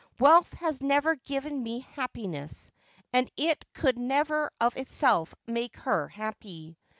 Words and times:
Wealth 0.19 0.51
has 0.53 0.81
never 0.81 1.13
given 1.13 1.61
me 1.61 1.81
happiness, 1.91 2.71
and 3.13 3.29
it 3.37 3.63
could 3.73 3.99
never 3.99 4.51
of 4.59 4.75
itself 4.75 5.35
make 5.45 5.75
her 5.77 6.07
happy. 6.07 6.75